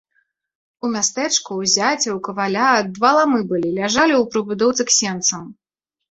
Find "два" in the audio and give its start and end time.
2.95-3.11